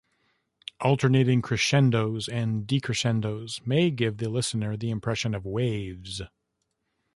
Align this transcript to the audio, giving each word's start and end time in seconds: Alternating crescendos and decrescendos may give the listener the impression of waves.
Alternating 0.79 1.43
crescendos 1.43 2.27
and 2.27 2.65
decrescendos 2.65 3.63
may 3.67 3.91
give 3.91 4.17
the 4.17 4.29
listener 4.29 4.75
the 4.75 4.89
impression 4.89 5.35
of 5.35 5.45
waves. 5.45 6.23